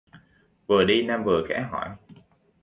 Vừa 0.67 0.83
đi 0.83 1.03
nam 1.03 1.23
vừa 1.23 1.45
khẽ 1.49 1.67
hỏi 1.71 1.89